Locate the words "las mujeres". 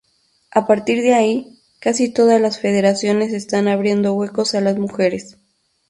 4.61-5.37